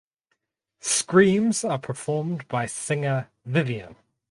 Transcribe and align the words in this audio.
Screams 0.79 1.63
are 1.63 1.77
performed 1.77 2.47
by 2.47 2.65
singer 2.65 3.29
Vivienne. 3.45 3.97